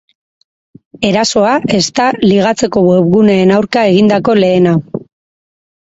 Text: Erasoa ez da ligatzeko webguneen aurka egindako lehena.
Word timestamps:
Erasoa 1.09 1.51
ez 1.81 1.83
da 2.01 2.09
ligatzeko 2.25 2.85
webguneen 2.89 3.57
aurka 3.61 3.87
egindako 3.95 4.41
lehena. 4.43 4.79